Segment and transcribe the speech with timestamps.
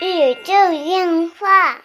[0.00, 1.80] 宇宙电话。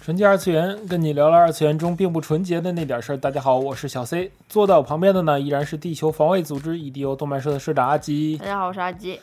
[0.00, 3.16] 纯洁二次元，跟你聊聊二次元中并不纯洁的那点事儿。
[3.16, 8.46] 大家好，我是小 C，坐在我旁边的呢依然是地球防卫组织 EDO 动漫社的社长阿吉大。
[8.46, 9.20] 家好，我是阿吉。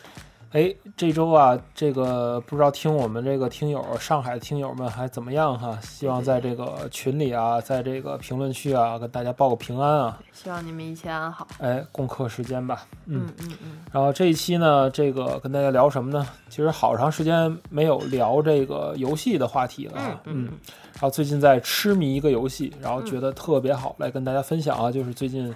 [0.55, 5.77] 哎，这周啊，这个不知道听我们这个听友，上海的听友们还怎么样哈？
[5.81, 10.17] 希望在这个群里啊，在这个评论区啊，跟大家报个平安啊。
[10.31, 11.45] 希望你们一切安好。
[11.59, 12.85] 哎，共克时间吧。
[13.05, 16.25] 嗯嗯嗯嗯，然后这一期呢，这个跟大家聊什么呢？
[16.47, 20.21] 其实好长时间没有聊这个游戏的话题了啊。
[20.23, 20.51] 嗯嗯
[20.93, 25.53] 然后最近在痴迷一个游戏，然后觉得特别好，来跟大家分享啊，就是最近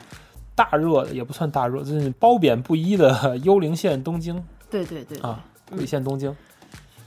[0.54, 3.14] 大热的，也不算大热，最近褒贬不一的
[3.46, 5.44] 《幽灵线：东京对对对》对啊，
[5.76, 6.32] 《鬼线东京》。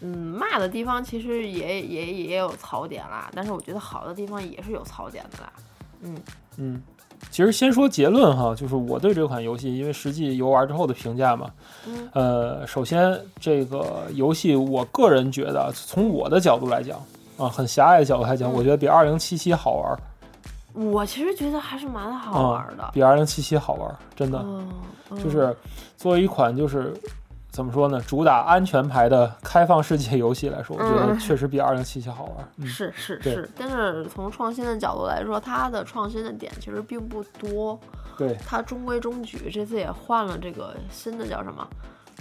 [0.00, 5.52] 嗯，骂的地方其实也也也有槽点啦，但是我觉得好的地方也是有槽点的啦。
[6.00, 6.16] 嗯
[6.56, 6.82] 嗯，
[7.30, 11.48] 其实先说结论哈，就是我对这款游戏，因为实际游玩之后的评价嘛，
[11.86, 16.98] 嗯呃，首先这个游戏，我个人觉得，从我的角度来讲
[17.38, 19.96] 啊，很狭隘的角度来讲，嗯我觉得比二零七七好玩，
[20.92, 22.90] 我其实觉得还是蛮好玩的。
[22.92, 24.44] 比二零七七好玩，真的。
[25.22, 25.54] 就是
[25.96, 26.92] 作为一款就是
[27.52, 32.48] 怎么说呢，主打安全牌的开放世界游戏来说，我觉得嗯确实比二零七七好玩。
[32.56, 37.78] 嗯，是是是，但是从创新的角度来说，它的创新的点其实并不多，
[38.16, 39.50] 对，它中规中矩。
[39.50, 41.68] 这次也换了这个新的叫什么？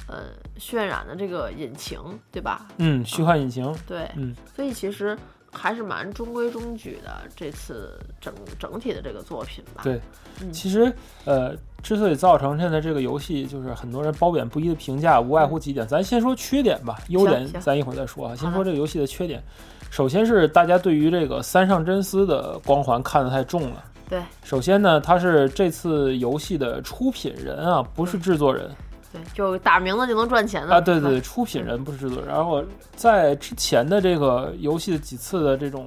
[0.07, 0.23] 呃，
[0.59, 1.97] 渲染的这个引擎，
[2.29, 2.67] 对吧？
[2.77, 5.17] 嗯，虚幻引擎，对，嗯，所以其实
[5.51, 7.21] 还是蛮中规中矩的。
[7.35, 9.99] 这次整整体的这个作品吧，对
[10.41, 10.91] 嗯其实
[11.25, 15.87] 呃，之所以造成现在这个游戏就是很多人褒贬不一的评价，无外乎几点。
[15.87, 18.35] 咱先说缺点吧，优点咱一会儿再说啊。
[18.35, 19.43] 先说这个游戏的缺点，
[19.89, 23.83] 首先是大家对于这个三上真司的光环看得太重了。
[24.09, 28.69] 对首先呢，他是这次游戏的出品人啊，不是制作人。
[29.11, 32.27] 对，就打名字就能赚钱的啊，对对对，出品人不是制作人。
[32.27, 32.63] 然后
[32.95, 35.85] 在之前的这个游戏的几次的这种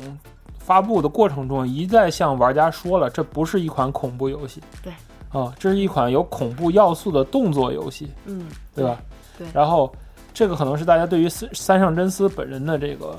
[0.58, 4.62] 发布的过程中，一再向玩家说了，这不是一款恐怖游戏。
[4.82, 4.92] 对。
[5.30, 8.96] 啊，这是一款有恐怖要素的动作游戏，嗯，对吧？
[9.36, 9.92] 对然后
[10.32, 13.18] 这个可能是大家对于三三上真司本人的这个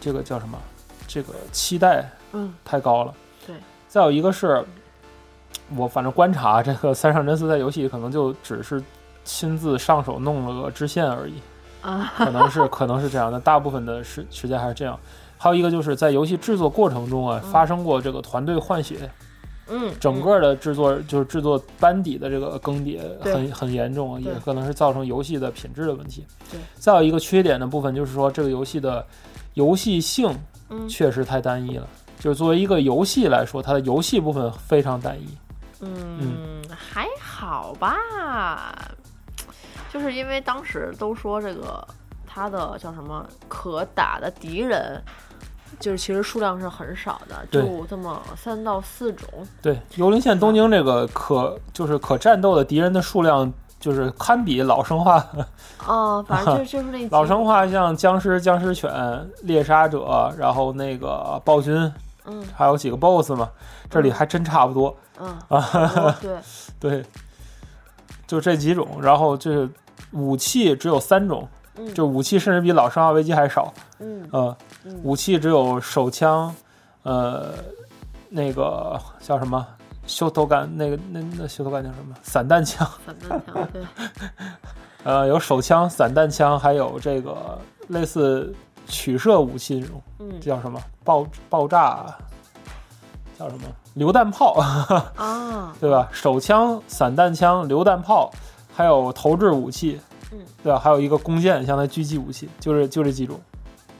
[0.00, 0.58] 这个叫什么？
[1.06, 3.14] 这个期待嗯，太高了。
[3.46, 3.54] 对。
[3.86, 4.64] 再有一个是，
[5.76, 8.82] 我反正观察这个三上真司在游戏里可能就只是
[9.24, 11.34] 亲自上手弄了个支线而已，
[11.80, 14.98] 啊，可能是可能是这样的，大部分的时时间还是这样。
[15.38, 19.10] 还有一个就是在游戏制作过程中啊，嗯发生过这个团队换血，
[19.68, 26.24] 嗯，整个的制作就是制作班底的这个更迭很很严重，也可能是造成游戏的品质的问题。
[26.50, 29.04] 对，再有一个缺点的部分就是说这个游戏的
[29.54, 30.32] 游戏性
[30.70, 31.88] 嗯确实太单一了，
[32.20, 35.26] 就是作为一个游戏来说，它的游戏部分非常单一。
[35.80, 38.72] 嗯，还好吧，
[39.92, 41.86] 就是因为当时都说这个
[42.26, 45.02] 他的叫什么可打的敌人，
[45.78, 49.28] 就是其实数量是很少的，就这么三到四种。
[49.60, 55.22] 对，幽灵线东京这个可就是可战斗的敌人的数量，就是堪比老生化。
[55.86, 58.90] 哦，反正就就是那 老生化像僵尸、僵尸犬、
[59.42, 61.74] 猎杀者，然后那个暴君，
[62.24, 63.50] 嗯还有几个 BOSS 嘛，
[63.90, 64.96] 这里还真差不多。
[65.20, 66.38] 嗯，啊对，
[66.80, 67.04] 对，
[68.26, 69.68] 就这几种，然后就是
[70.12, 73.72] 武器只有三种，嗯就武器甚至比老生化危机还少。
[73.98, 76.54] 嗯呃，嗯武器只有手枪，
[77.02, 77.52] 呃，
[78.28, 79.66] 那个叫什么
[80.06, 82.14] 修头杆，那个那那修头杆叫什么？
[82.22, 83.82] 散弹枪，散弹枪，对，
[85.04, 87.58] 呃，有手枪、散弹枪，还有这个
[87.88, 88.54] 类似
[88.86, 90.80] 取射武器这种，叫什么？
[91.04, 92.06] 爆爆炸，
[93.38, 93.64] 叫什么？
[93.94, 94.54] 榴弹炮，
[95.16, 96.08] 啊，对吧？
[96.12, 98.30] 手枪、散弹枪、榴弹炮，
[98.74, 100.00] 还有投掷武器，
[100.32, 100.78] 嗯，对吧？
[100.78, 103.40] 还有一个弓箭，像那狙击武器，就是就这几种。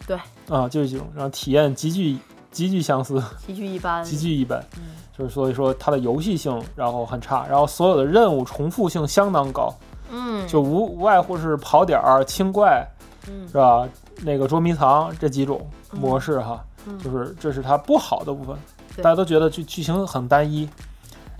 [0.06, 0.16] 对，
[0.48, 2.18] 啊，就这几种，然后体验极具
[2.50, 4.58] 极具相似，极具一般，极具一般。
[4.76, 4.82] 嗯
[5.16, 9.70] 就是所以说它的游戏性然后很差，然后所有的任务重复性相当高，
[10.10, 12.82] 嗯，就无无外乎是跑点儿、清怪
[13.28, 13.86] 嗯是吧？
[14.22, 18.56] 那个捉迷藏这几种嗯模式哈，嗯就是这是它不好的部分，
[18.96, 20.66] 大家都觉得剧剧情很单一。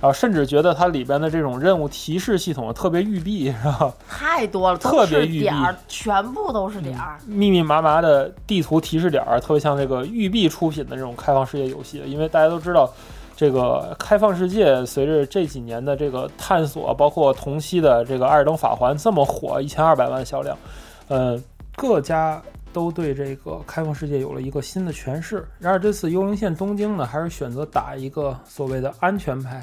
[0.02, 3.94] 然后甚至觉得它里边的这种任务提示系统特别育碧， 是吧？
[4.08, 7.20] 太多了，特别育碧点儿，全部都是点儿。
[7.24, 12.02] 密密麻麻的地图提示点儿，特别像这个育碧出品的这种开放世界游戏。
[12.04, 12.92] 因为大家都知道，
[13.36, 20.58] 这个开放世界随着这几年的这个探索，包括同期的这个《艾尔登法环》这么火，一千二百万销量，
[21.06, 21.40] 呃，
[21.76, 25.46] 各家都对这个开放世界有了一个新的诠释。
[25.60, 29.62] 然而这次幽灵线东京呢，还是选择打一个所谓的安全牌，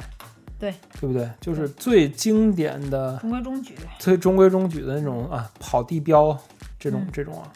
[0.59, 1.29] 对，对不对？
[1.39, 3.75] 就是最经典的、中规中矩。
[3.97, 6.37] 最中规中矩的那种啊，跑地标，
[6.77, 7.47] 这种嗯这种啊，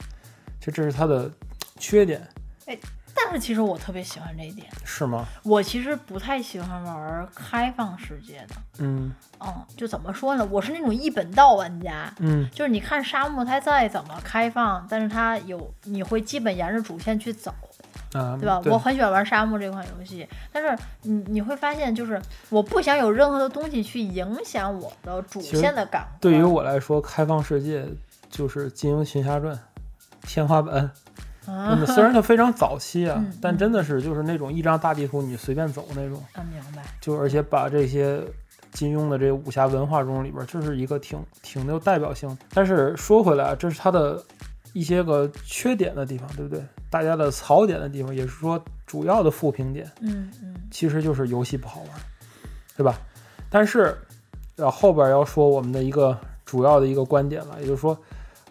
[0.60, 1.30] 就这是它的
[1.78, 2.26] 缺点，
[2.66, 2.78] 哎
[3.16, 5.26] 但是其实我特别喜欢这一点，是吗？
[5.44, 8.56] 我其实不太喜欢玩开放世界的。
[8.80, 10.46] 嗯嗯，就怎么说呢？
[10.50, 17.54] 我是那种一本道玩家，嗯就是你看沙漠它再怎么开放，但是它有你会基本沿着主线去走，
[18.14, 18.62] 啊，对吧？
[18.66, 26.20] 我很喜欢玩沙漠这款游戏，但是你你会发现，就是我不想有任何的东西去影响我的主线的感官。
[26.22, 27.86] 对于我来说，开放世界
[28.30, 29.56] 就是《金庸群侠传》
[30.28, 30.92] 天花板。
[31.46, 36.82] 啊真的，虽然它非常早期啊， 嗯但真的是就是那种一张大地图你随便走那种，啊，明白。
[37.02, 38.24] 就而且把这些
[38.72, 42.38] 金庸的这武侠文化中里边，这是一个挺挺有代表性。
[42.54, 44.24] 但是说回来啊，这是它的
[44.72, 46.64] 一些个缺点的地方，对不对？
[46.94, 50.54] 大家的槽点的地方，也是说主要的负评点，嗯嗯。
[50.70, 51.90] 其实就是游戏不好玩，
[52.78, 52.96] 对吧？
[53.50, 53.98] 但是，
[54.58, 57.98] 呃，后边要说我们的一个主要的一个观点了，也就是说，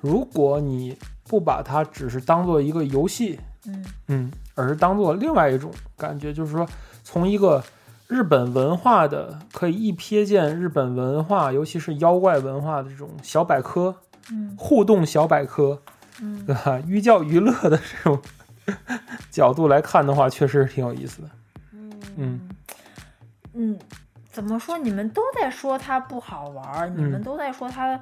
[0.01, 0.99] 如果你
[1.29, 3.85] 不把它只是当做一个游戏，嗯。
[4.09, 6.67] 嗯，而是当做另外一种感觉，就是说
[7.05, 7.63] 从一个
[8.09, 13.95] 日本文化的可以一瞥见日本文化，尤其是妖怪文化的这种小百科、
[14.33, 14.53] 嗯。
[14.59, 15.81] 互动小百科，
[16.21, 16.81] 嗯对吧？
[16.87, 18.21] 寓教于乐的这种
[19.31, 21.29] 角度来看的话，确实挺有意思的。
[22.17, 22.49] 嗯
[23.55, 23.79] 嗯，
[24.31, 24.77] 怎么说？
[24.79, 27.99] 你们都在说它不好玩儿，你们嗯都在说它，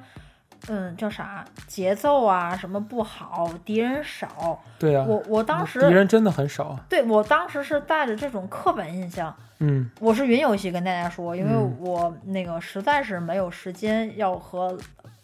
[0.67, 4.61] 嗯，叫啥节奏啊什么不好，敌人少。
[4.77, 6.85] 对啊，我我当时敌人真的很少啊。
[6.89, 9.33] 对我当时是带着这种刻板印象。
[9.63, 14.75] 嗯我是云游戏跟大家说，因为嗯我那个实在是没有时间要和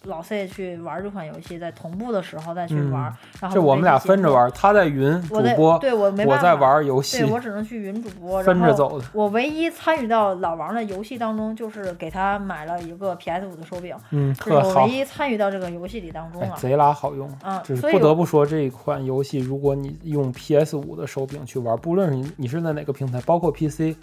[0.08, 3.04] 老 C 去玩这款游戏，在同步的时候再去玩。
[3.40, 9.06] 然后嗯这我们俩分着玩，他在云主播，对我没我在玩游戏对，我只能去云主播，分着走的。
[9.14, 16.56] 我唯一参与到老王的游戏当中，就是给他买了一个 PS 五的手柄，嗯，这是我唯，一参与到这个游戏里当中哎，了。
[16.58, 17.30] 贼拉好用。
[17.44, 23.96] 嗯，只是不得不说，这一款游戏，如果你用 PS 五的手柄去玩，不论是你你是在哪个平台，包括 PC，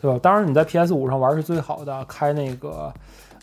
[0.00, 0.18] 对吧？
[0.22, 2.92] 当然你在 PS 五上玩是最好的，开那个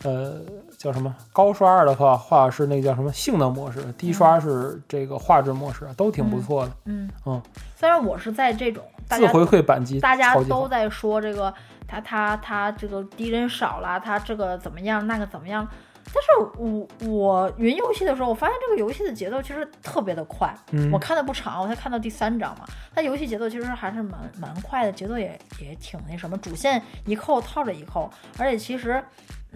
[0.04, 0.40] 呃
[0.76, 1.14] 叫什么？
[1.32, 3.12] 高刷的话，画是那个叫什么？
[3.12, 6.72] 性能模式，低刷是这个画质模式，都挺不错的。
[6.84, 7.42] 嗯嗯，
[7.74, 10.34] 虽然我是在这种自回馈扳机，大家。
[10.48, 11.52] 都在说这个
[11.88, 15.66] 他他他这个敌人少了，他这个怎么样，那个怎么样。
[16.14, 20.54] 但是我我云游戏的时候，我发现这个游戏的节奏其实特别的快。
[20.70, 20.90] 嗯。
[20.92, 22.64] 我看的不长，我才看到第三章嘛。
[22.94, 28.08] 它游戏节奏其实还是蛮蛮快的，节奏也也挺那什么，主线一扣套着一扣，
[28.38, 29.02] 而且其实。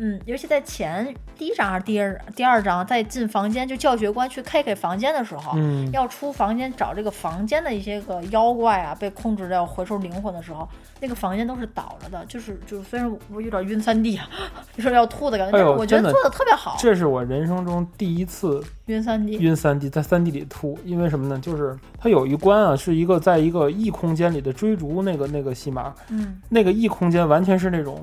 [0.02, 10.66] 嗯，尤其在前第一章还是第二第二章，在进房间就教学官去开开房间的时候，嗯，要出房间找这个房间的一些个妖怪啊，被控制着要回收灵魂的时候，
[11.00, 14.26] 那个房间都是倒着的，就是就是虽然我有点晕三 D 啊，
[14.74, 16.76] 就是要吐的感觉，哎是我觉得做的特别好。
[16.78, 21.38] 这是我人生中第一次晕三 D，晕三 D，在三 D 里吐，因为什么呢？
[21.38, 28.02] 就是它有一关啊，是一个在一个异空间里的追逐那个那个戏码，嗯那个异空间完全是那种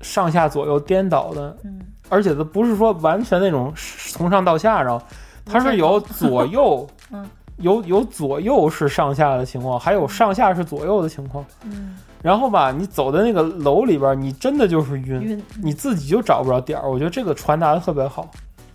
[0.00, 3.72] 上下左右颠倒的，嗯，而且它不是说完全那种
[4.10, 5.04] 从上到下，然后
[5.44, 7.28] 它是有左右， 嗯，
[7.58, 11.44] 有有左右是上下的情况，还有上下是左右的情况。
[11.64, 15.42] 嗯然后吧，你走在那个楼里边，你真的就是晕，晕。
[15.62, 16.90] 你自己就找不着点儿。
[16.90, 18.28] 我觉得这个传达的特别好。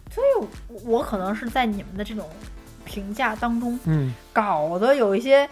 [0.10, 0.48] 所以
[0.86, 2.26] 我可能是在你们的这种
[2.86, 5.50] 评价当中嗯，搞得有一些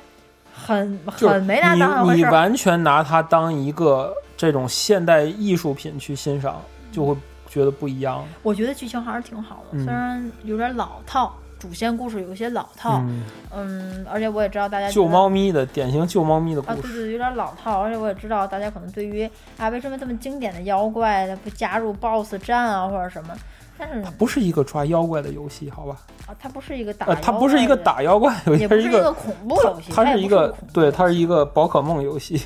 [0.53, 2.31] 很很没拿当回你你事儿。
[2.31, 6.61] 完全拿它当一个这种现代艺术品去欣赏，
[6.93, 7.13] 就会
[7.49, 8.25] 觉得不一样。
[8.41, 16.93] 我觉得剧情还是挺好的，嗯虽然有点老套，主线故事有些老套，嗯，嗯，而且我也知道大家救猫咪的典型救猫咪的啊，故事。
[16.93, 23.35] 对对，有点老套，而且我也知道大家可能对于啊，为什么这么经典的妖怪它不加入 BOSS 战啊或者什么？
[23.79, 26.01] 但是它不是一个抓妖怪的游戏，好吧？
[26.27, 32.39] 啊，它不是一个打、呃，它不是一个，打妖怪游戏，它是一个，恐怖游戏，它是一个对，它是一个宝可梦游戏，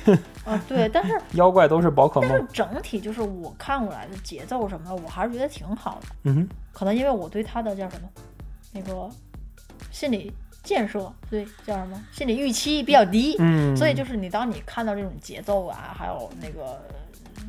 [0.44, 2.52] 啊，对，但是 妖怪都是宝可梦但是梦。
[2.52, 6.06] 整体就是我看过来的节奏什么的，我还是觉得挺好的。
[6.22, 8.08] 嗯哼，可能因为我对它的叫什么
[8.72, 9.10] 那个
[9.90, 16.80] 心理建设，对叫什么心理预期比较低，嗯，所以就是你当你看到这种节奏啊，还有那个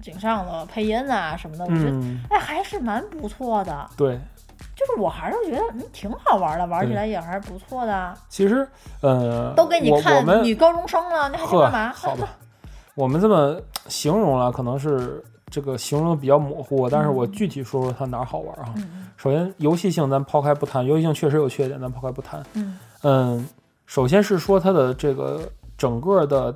[0.06, 3.90] 井上的配音啊什么的，我觉得、嗯，哎还是蛮不错的。
[3.98, 4.20] 对，
[4.76, 8.14] 就是我还是觉得嗯挺好玩的，玩起来也还是不错的。
[8.30, 8.68] 其实
[9.02, 11.92] 呃，都给你看们女高中生了，你还去干嘛？
[11.92, 12.30] 好吧，
[12.94, 18.74] 我们这么形容了，可能是这个形容的比较模糊，但是我嗯具体说说它哪儿好玩啊。
[18.78, 22.46] 嗯首先，游戏性咱抛开不谈，游戏性确实有缺点，咱抛开不谈。
[22.54, 23.50] 嗯嗯，
[23.88, 26.54] 首先是说它的这个整个的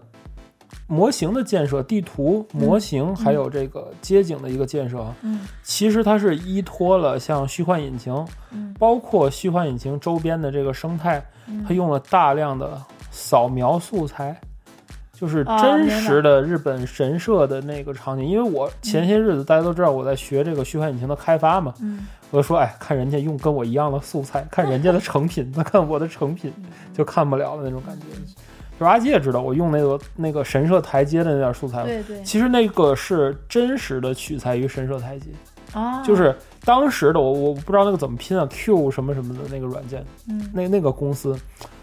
[0.88, 5.42] 模型的建设、地图模型，还有这个街景的一个建设啊，嗯。
[5.64, 8.14] 其实它是依托了像虚幻引擎，
[8.52, 8.74] 嗯。
[8.80, 11.64] 包括虚幻引擎周边的这个生态，嗯。
[11.68, 14.40] 它用了大量的扫描素材，
[15.14, 18.26] 就是啊真实的日本神社的那个场景。
[18.26, 22.08] 因为我前些日子大家都知道我在学这个虚幻引擎的开发嘛，嗯。
[22.32, 26.54] 我就说，哎，看人家用跟我一样的素材，看人家的成品，再 看我的成品，
[26.94, 28.06] 就看不了的那种感觉。
[28.79, 32.24] 就是阿基也知道，我用那个那个神社台阶的那点素材，对对。
[32.24, 35.25] 其实那个是真实的取材于神社台阶，
[35.74, 36.33] 啊，就是
[36.63, 40.50] 当时的我我不知道那个怎么拼啊，Q 什么什么的那个软件，嗯。
[40.53, 41.38] 那那个公司，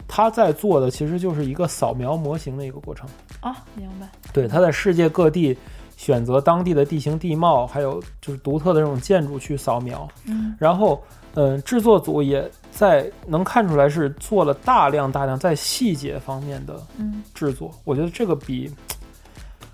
[0.08, 3.06] 他在做的其实就是一个扫描模型的一个过程。
[3.40, 5.54] 啊，明白，对，他在世界各地
[5.98, 10.56] 选择当地的地形地貌，还有就是独特的这种建筑去扫描，嗯。
[10.58, 11.02] 然后
[11.36, 18.74] 嗯，制作组也在能看出来是做了大量大量在细节方面的嗯制作，我觉得这个比，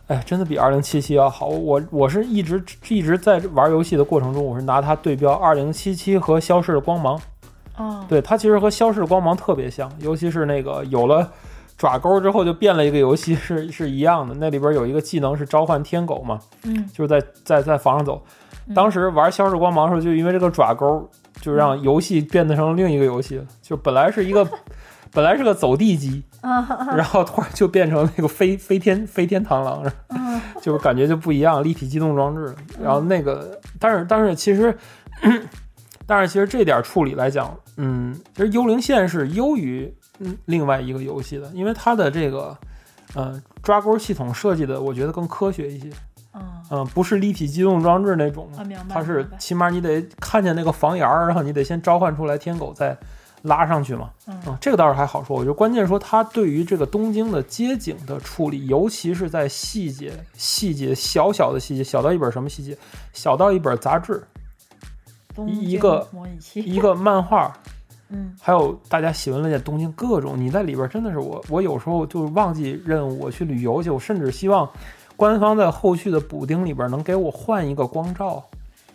[0.09, 1.47] 哎，真的比二零七七要好。
[1.47, 7.19] 我我是一直一直在玩游戏的过程中，我是拿它对标二零七七和消逝的光芒。
[7.77, 11.31] 啊，对，它其实和消逝的光芒特别像，尤其是那个有了
[11.79, 14.35] 爪钩之后就变了一个游戏是是一样的。
[14.35, 18.21] 那里边有一个技能是召唤天狗嘛，嗯就是在在在房上走。
[18.75, 21.09] 当时玩消逝光芒的时候，就因为这个爪钩，
[21.43, 23.45] 就让游戏变得成另一个游戏了。
[23.61, 24.49] 就本来是一个
[25.13, 32.55] 本来是个走地机，啊然后突然就变成那个飞飞天飞天螳螂，嗯就是感觉就不一样，立体机动装置。
[32.83, 34.75] 然后那个，但是但是其实，
[36.07, 42.57] 但是其实这点处理来讲，嗯，其实幽灵线是优于嗯另外一个游戏的，因为它的这个
[43.15, 45.91] 呃抓钩系统设计的，我觉得更科学一些。
[46.35, 48.49] 嗯嗯、不是立体机动装置那种，
[48.89, 52.97] 它是起码你得看见那个房檐儿，然后你得先召唤出来天狗，再
[53.43, 54.09] 拉上去嘛。
[54.27, 55.37] 嗯啊，这个倒是还好说。
[55.37, 62.79] 我觉得关键说它对于这个东京的街景的处理，尤其是在细节、细节小小的细节，小到一本什么细节，
[63.13, 64.23] 小到一本杂志、
[65.47, 67.53] 一个模拟器，一个漫画，
[68.09, 74.67] 嗯还有大家喜闻乐见东京各种，你在里边真的是我，我有时候就忘记任务，我去旅游去，我甚至希望
[75.17, 78.43] 官方在后续的补丁里边能给我换一个光照。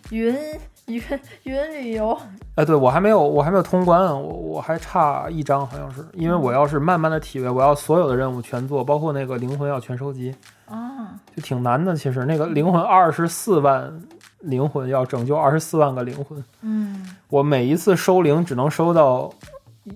[0.10, 0.34] 云
[0.88, 1.04] 云
[1.44, 2.18] 云旅游，
[2.56, 10.34] 哎，对我还没有，我还没有通关啊，我我还差一张，好像是，因为我要是慢慢的体会，我要所有的任务全做，包括那个灵魂要全收集，
[10.66, 11.94] 啊，就挺难的。
[11.94, 14.02] 其实那个灵魂二十四万
[14.40, 19.30] 灵魂要拯救二十四万个灵魂，嗯我每一次收灵只能收到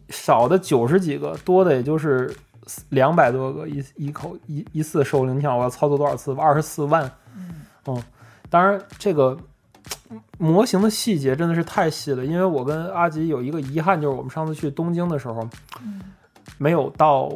[0.10, 2.36] 少的九十几个，多的也就是
[2.89, 5.38] 两百多个一一口一一次收灵。
[5.38, 6.34] 你想我要操作多少次？
[6.36, 7.10] 二十四万。
[7.86, 8.01] 嗯
[8.50, 9.38] 当然，这个
[10.38, 15.48] 模型的细节真的是太细了，因为我跟阿吉有一个遗憾，就是我们上次去东京的时候
[15.82, 16.01] 嗯
[16.58, 17.32] 没有到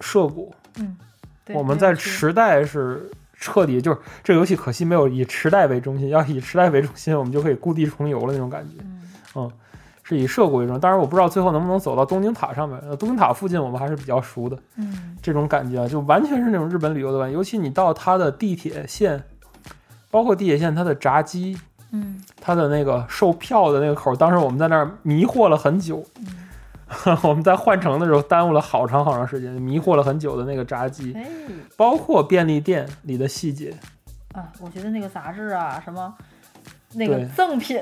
[0.00, 0.96] 涉谷，嗯，
[1.54, 8.74] 我们在池袋是彻底就是这个游戏可惜没有以池袋为中心，要以池袋为中心，我们就可以故地重游了那种感觉。
[9.34, 9.50] 嗯
[10.08, 12.78] 是以涉谷为中，当然我不知道最后能不能走到东京塔上面。
[12.82, 17.34] 呃东京塔附近我们还是比较熟的，嗯这种感觉啊，就完全是那种日本旅游的感觉。
[17.34, 19.20] 尤其你到它的地铁线，
[20.08, 21.58] 包括地铁线它的闸机，
[21.90, 26.04] 嗯它的那个售票的那个口，当时我们在那儿迷惑了很久。
[26.20, 31.26] 嗯， 我们在换乘的时候耽误了好长好长时间，迷惑了很久的那个闸机，哎
[31.76, 33.74] 包括便利店里的细节。
[34.32, 36.14] 啊，我觉得那个杂志啊，什么
[36.92, 37.78] 那个对赠品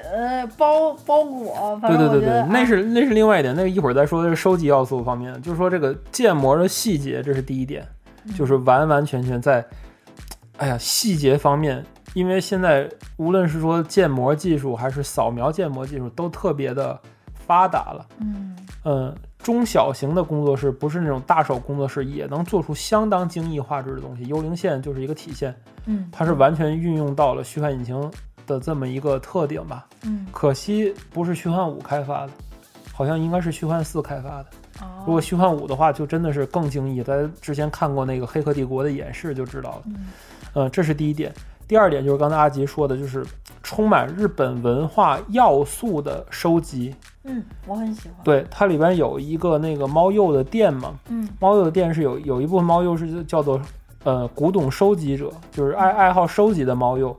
[0.56, 4.22] 包包裹，反对对对对那是那是另外一点，那个一会儿再说。
[4.22, 7.86] 这是收集要素方面，就是说这个建模的细节，这是第一点，
[8.24, 9.64] 嗯就是完完全全在，
[10.56, 11.84] 哎呀细节方面，
[12.14, 16.98] 因为现在无论是说建模技术还是扫描建模技术都特别的
[17.34, 18.06] 发达了。
[18.20, 18.56] 嗯
[18.86, 24.24] 嗯，中小型的工作室不是那种大手工作室，也能做出相当精益画质的东西。
[24.24, 25.54] 幽灵线就是一个体现，
[25.86, 28.10] 嗯，它是完全运用到了虚幻引擎
[28.46, 29.86] 的这么一个特点吧。
[30.04, 32.32] 嗯可惜不是虚幻五开发的，
[32.92, 34.46] 好像应该是虚幻四开发的。
[34.80, 37.02] 哦，如果虚幻五的话，就真的是更精益。
[37.02, 39.82] 大家之前看过那个《黑客帝国》的演示就知道了。
[39.86, 39.94] 嗯
[40.54, 41.32] 嗯，这是第一点。
[41.66, 43.24] 第二点就是刚才阿吉说的，就是
[43.62, 46.94] 充满日本文化要素的收集。
[47.22, 53.58] 嗯，我很喜欢，对，它里边有一个那个猫鼬的店嘛，嗯猫鼬的店是有有一部分猫鼬是叫做
[54.02, 57.16] 呃古董收集者，就是爱爱好收集的猫鼬。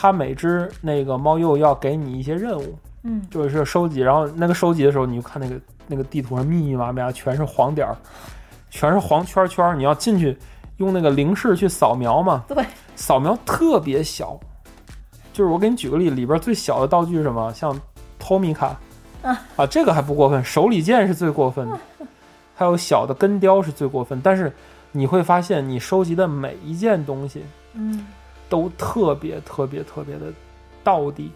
[0.00, 3.20] 它每只那个猫鼬要给你一些任务，嗯。
[3.28, 7.96] 就是收集，然后那个收集的时候，你就看那个那个地图上密密麻麻全是黄点儿，
[8.70, 10.38] 全是黄圈圈儿，你要进去
[10.76, 12.64] 用那个灵视去扫描嘛，对，
[12.94, 14.38] 扫描特别小，
[15.32, 17.52] 就是我给你举个例，里边最小的道具是什么？
[17.52, 17.76] 像
[18.20, 18.76] Tomica
[19.24, 19.42] 啊。
[19.56, 21.80] 啊，这个还不过分，手里剑是最过分的，
[22.54, 24.52] 还有小的根雕是最过分，但是
[24.92, 27.42] 你会发现你收集的每一件东西
[27.74, 28.06] 嗯
[28.48, 30.32] 都特别特别特别的
[30.82, 31.30] 到底，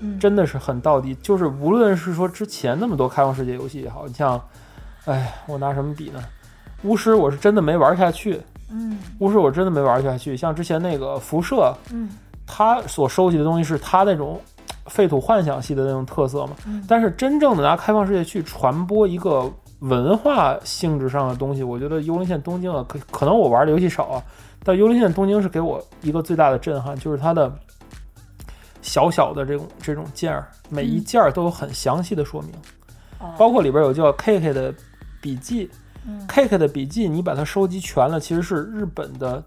[0.00, 1.14] 嗯，真的是很到底。
[1.16, 4.40] 就是无论是说之前那么多开放世界游戏也好，你像，
[5.04, 6.20] 哎，我拿什么比呢？
[6.82, 10.36] 巫师我是真的没玩下去，嗯巫师我真的没玩下去。
[10.36, 12.10] 像之前那个辐射，嗯
[12.46, 14.40] 他所收集的东西是他那种
[14.86, 16.54] 废土幻想系的那种特色嘛。
[16.66, 24.22] 嗯，但是真正的拿开放世界去传播一个文化性质上的东西，我觉得《幽灵线：东京》啊，可可能我玩的游戏少啊，
[24.66, 27.56] 但《幽灵线：东京》是给我一个最大的震撼，就是它的
[28.82, 32.50] 小小的这种这种件儿，每一件儿都有很详细的说明，
[33.20, 33.32] 哦。
[33.38, 34.74] 包括里边有叫 K K 的
[35.22, 35.70] 笔记
[36.04, 39.40] 嗯，K K 的笔记，你把它收集全了，其实是日本的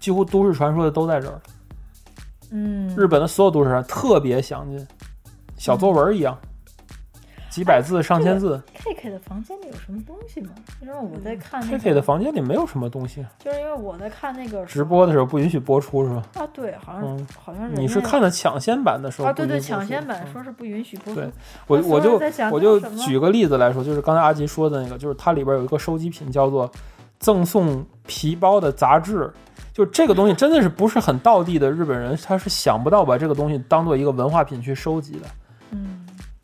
[0.00, 1.40] 几乎都市传说的都在这儿。
[2.50, 2.88] 嗯。
[2.96, 4.84] 日本的所有都市传说特别详尽，
[5.56, 6.36] 小作文一样，
[7.54, 8.60] 几百字、上千字。
[8.74, 10.50] K K 的房间里有什么东西吗？
[10.82, 16.22] 因为我在看那 K 个 K 的房间里没有什么东西，就是因为我在看那个直播的时候不允许播出是吧？
[16.34, 21.30] 啊，对，好像、嗯好像是你是看的抢先版的时候啊，对对，抢先版嗯说是不允许播出对，
[21.68, 22.20] 我我就
[22.50, 26.68] 我就举个例子来说，就是刚才阿吉说的那个，就是它里边有一个收集品叫做
[27.20, 29.32] 赠送皮包的杂志，
[29.72, 35.28] 就这个东西真的是不是很道地的日本人，他是想不到把这个东西当做一个文化品去收集的。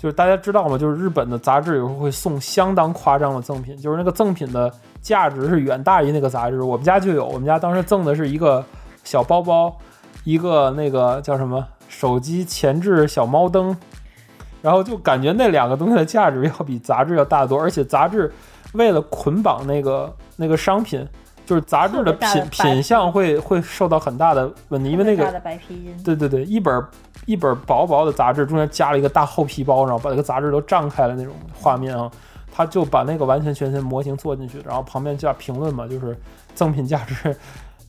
[0.00, 0.78] 就是大家知道吗？
[0.78, 6.62] 就是日本的杂志有时候会送相当夸张的赠品，就是那个赠品的价值是远大于那个杂志。
[6.62, 8.64] 我们家就有，我们家当时赠的是一个
[9.04, 9.76] 小包包，
[10.24, 13.76] 一个那个叫什么手机前置小猫灯，
[14.62, 18.32] 然后就感觉那两个东西的价值要比杂志要大得多，而且杂志
[18.72, 21.06] 为了捆绑那个那个商品，
[21.46, 26.84] 就是杂志的品品相会会受到很大的问题，因为那个大的白皮音，对对对，一本
[27.26, 32.08] 一本薄薄的杂志，中间加了一个大厚皮包，然后把那个杂志都胀开了那种画面啊，
[32.52, 36.16] 他就把那个完全全新模型做进去，然后旁边加评论嘛，就是
[36.54, 37.36] 赠品价值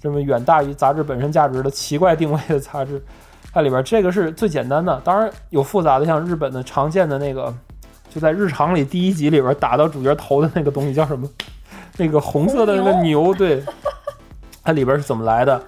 [0.02, 3.00] 这么远大于杂志本身价值的奇怪定位的杂志，
[3.54, 7.54] 它里边这个是最简单的，当然有复杂的，像日本的常见的那个，
[8.10, 11.30] 就在日常里第一集里边打到主角头的那个东西叫什么？
[11.98, 13.64] 那个红色的那个牛，对，
[14.64, 15.62] 它里边是怎么来的？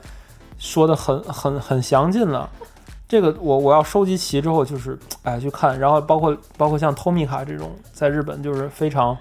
[0.57, 2.49] 说的很很很详尽了。
[3.07, 9.15] 这个我我要收集齐之后，就是哎去看，然后包括包括像 Tomica 这种，在日本就是非常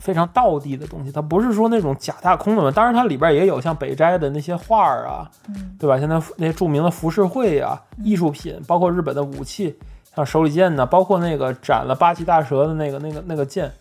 [0.00, 2.70] 非常道地的东西，它不是说那种假大空的嘛。
[2.70, 5.98] 当然，它里边也有像北斋的那些画儿啊，嗯对吧？
[6.00, 9.78] 现在那些著名的浮世绘啊，艺术品，包括日本的武器，
[10.16, 13.72] 像手里剑呢，包括那个斩了八岐大蛇的那个那个那个剑，嗯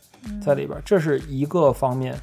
[0.41, 2.15] 在里边，这是一个方面。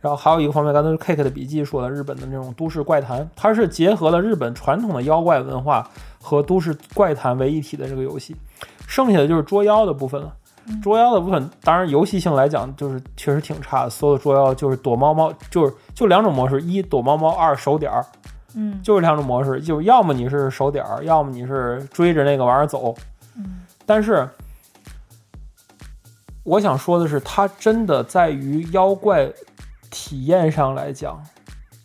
[0.00, 5.90] 然后还有一个方面，刚才是 Cake 的笔记说的，日本的那种都市怪谈，它是结合了日本传统的妖怪文化
[6.22, 8.36] 和都市怪谈为一体的这个游戏。
[8.86, 10.32] 剩下的就是捉妖的部分了。
[10.68, 13.90] 嗯捉妖的部分，当然游戏性来讲，就是确实挺差的。
[13.90, 18.04] 所有的捉妖就是躲猫猫，就是就两种模式：一躲猫猫，二守点儿，
[18.54, 19.60] 嗯就是两种模式。
[19.62, 22.94] 就是要么你是守点儿，要么你是追着那个玩意儿走。
[23.36, 24.28] 嗯但是
[26.48, 29.30] 我想说的是，它真的在于妖怪
[29.90, 31.22] 体验上来讲，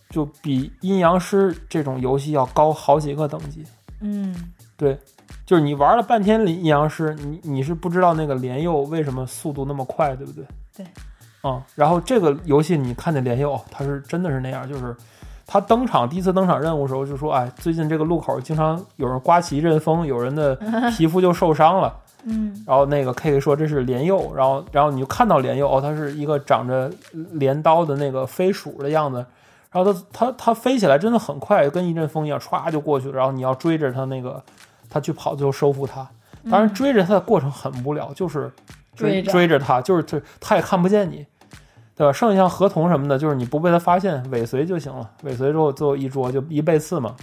[0.10, 3.65] 就比阴阳师这种游戏要高好几个等级。
[3.99, 4.34] 嗯
[4.78, 4.97] 对，
[5.45, 10.45] 就是你玩了半天阴阳师，你你是不知道那个莲佑为什么速度那么快，对不对？
[10.78, 10.86] 对。
[11.43, 14.95] 嗯，然后这个游戏你看见莲佑，他是真的是那样，就是
[15.45, 20.56] 他登场第一次登场任务的时候就说，哎，最近这个路口经常有人刮起一阵风，有人的
[20.95, 21.93] 皮肤就受伤了。
[22.25, 26.91] 嗯然后那个 K K 说这是莲鼬，然后然后你就看到莲鼬哦，它是一个长着
[27.31, 29.25] 镰刀的那个飞鼠的样子，
[29.71, 33.17] 然后它它它飞起来真的很快，跟一阵风一样，歘就过去了。
[33.17, 34.41] 然后你要追着它那个，
[34.89, 36.07] 它去跑，最后收服它。
[36.49, 38.51] 当然追着它的过程很无聊，就是
[38.95, 41.25] 追追着它，就是它它也看不见你，
[41.95, 42.12] 对吧？
[42.12, 45.09] 剩下像合同什么的，就是你不被它发现，尾随就行了。
[45.23, 47.15] 尾随之后最后一捉就一背刺嘛，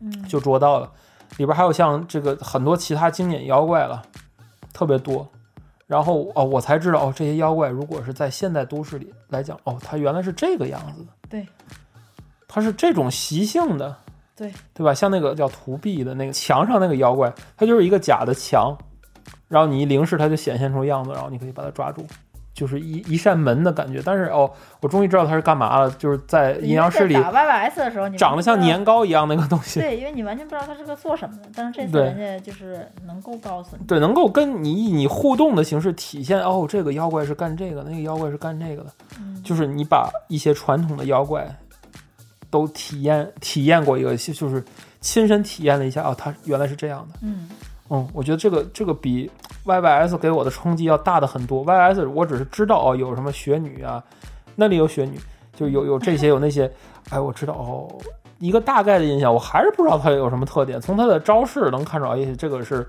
[0.00, 0.90] 嗯就捉到了。
[1.38, 4.02] 里边还有像这个很多其他经典妖怪了，
[4.76, 5.26] 特别多。
[5.86, 11.46] 然后哦，我才知道哦，这些妖怪如果是在现代都市里来讲，哦，它原来是这个样子的，对，
[12.46, 13.96] 它是这种习性的，
[14.36, 14.92] 对对吧？
[14.92, 18.76] 像那个叫图壁的那个墙上那个妖怪，它就是一个假的墙，
[19.48, 22.04] 然后你一凝视它就显现出样子，然后你可以把它抓住，
[22.56, 24.02] 就是一一扇门的感觉。
[24.02, 29.78] 但是哦，我终于知道它是干嘛了，就是在阴阳师里因为在打 YYS 的时候，你长得像年糕一样那个东西。
[29.78, 38.90] 对，因为你完全不知道它是个做什么的，但是这次人家就是能够告诉你，对，能够跟你以你互动的形式体现哦，这个妖怪是干这个，那个妖怪是干这个的，
[39.20, 41.46] 嗯就是你把一些传统的妖怪
[42.48, 44.64] 都体验体验过一个，就是
[45.00, 47.18] 亲身体验了一下，哦，它原来是这样的。
[47.22, 47.48] 嗯
[47.88, 49.30] 嗯，我觉得这个这个比
[49.64, 51.64] YYS 给我的冲击要大的很多。
[51.64, 54.02] YYS 我只是知道哦，有什么雪女啊，
[54.54, 55.18] 那里有雪女，
[55.54, 56.70] 就有有这些有那些，
[57.10, 57.88] 哎，我知道哦，
[58.38, 60.80] 一个大概的印象，我还是不知道它有什么特点。
[60.80, 62.86] 从它的招式能看出来，哎，这个是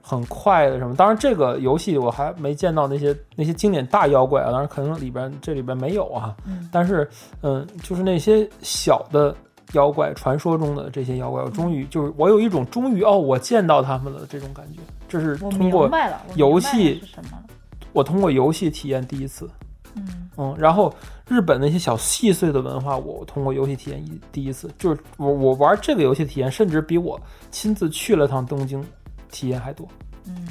[0.00, 0.94] 很快的什么。
[0.96, 6.34] 当然，这个游戏我还没见到那些那些经典大妖怪啊，当然可能里边这里边没有啊。
[6.46, 7.08] 嗯但是，
[7.42, 9.34] 嗯，就是那些小的
[9.72, 14.80] 妖怪，传说中的这些妖怪，我终于就是我有一种终于哦，我见到他们了这种感觉。
[15.08, 15.90] 这是通过
[16.36, 17.44] 游戏是什么了？
[17.92, 19.48] 我通过游戏体验第一次。
[19.94, 20.90] 嗯嗯，然后
[21.28, 28.82] 日本那些小细碎的文化，我通过游戏体验一第一次，就是我我玩这个游戏体验，甚至比我亲自去了趟东京
[29.30, 29.86] 体验还多，
[30.26, 30.48] 嗯，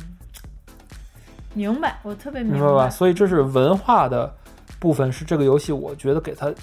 [1.56, 2.88] 明白，我特别明白吧？
[2.92, 4.32] 所以这是文化的
[4.80, 6.54] 部分，是这个游戏我觉得给它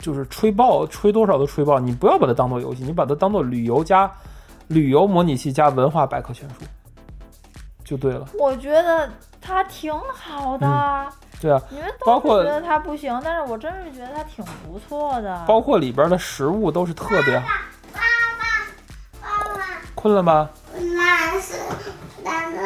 [0.00, 1.78] 就是吹爆，吹多少都吹爆。
[1.78, 4.10] 你不要把它当做游戏，你把它当做旅游加
[4.68, 6.56] 旅游模拟器加文化百科全书，
[7.84, 8.26] 就对了。
[8.38, 11.06] 我觉得它挺好的。
[11.40, 15.44] 对啊，你们包括觉得它不行，但是我真是觉得它挺不错的。
[15.46, 17.46] 包括里边的食物都是特别好。
[17.94, 18.00] 妈
[19.54, 19.58] 妈，
[19.94, 20.50] 困了吗？
[20.74, 21.54] 那是，
[22.24, 22.58] 但是，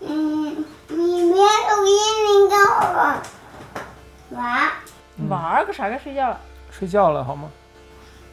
[0.00, 3.14] 嗯，你别录音，你跟我
[4.30, 4.68] 玩，
[5.16, 5.88] 嗯玩儿个啥？
[5.88, 6.40] 该睡觉了。
[6.78, 7.50] 睡觉了好吗？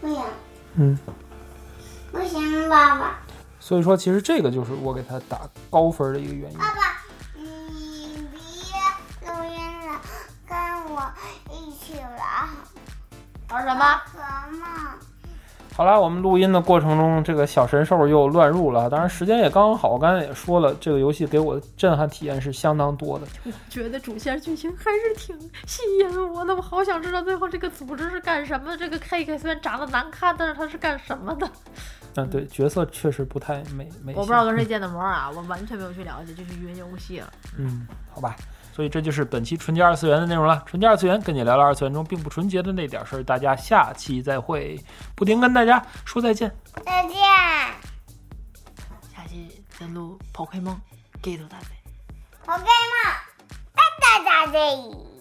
[0.01, 0.23] 不行，
[0.75, 0.97] 嗯。
[2.11, 3.19] 不行，爸爸，
[3.59, 6.57] 所以说，其实这个就是我给他打高分的一个原因。
[6.57, 7.01] 爸爸，
[7.33, 8.39] 你别
[9.29, 9.99] 录音了，
[10.47, 10.55] 跟
[10.93, 11.11] 我
[11.51, 12.47] 一起玩
[13.49, 14.01] 玩什么？
[14.13, 14.17] 什
[14.57, 14.67] 么？
[15.75, 18.89] 好啦，我们录音的过程中，这个小神兽又乱入了。
[18.89, 19.89] 当然，时间也刚好。
[19.89, 23.27] 我刚才也说了，这个游戏给我的震撼体验是相当多的。
[23.43, 28.77] 我 觉得主线剧情还是挺吸引我的，我好想知道最后这个组织是干什么的。
[28.77, 31.49] 这个 K K 虽然长得难看，但是他是干什么的？
[32.15, 34.13] 嗯，对，角色确实不太美美。
[34.15, 37.27] 我不知道跟谁建的模啊，我完全没有去了解，就是云游戏了。
[37.57, 38.33] 嗯，好吧。
[38.75, 40.61] 所以这就是本期纯洁二次元的内容了。
[40.65, 43.23] 纯洁二次元跟你聊聊二次元中并不纯洁的那点事儿。
[43.23, 44.77] 大家下期再会，
[45.15, 46.53] 不停跟大家说再见。
[46.83, 47.17] 再见。
[49.15, 50.75] 下期再录 Pokemon
[51.21, 51.67] 给头大赛。
[52.47, 53.15] 我给吗？
[53.73, 55.14] 大大大的。